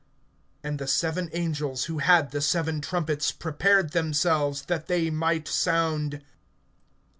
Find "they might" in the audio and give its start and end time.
4.87-5.47